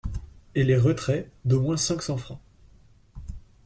[0.55, 2.39] et les retraits, d'au moins cinq cents fr.